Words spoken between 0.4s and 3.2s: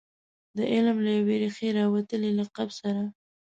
د علم له یوې ریښې راوتلي لقب سره.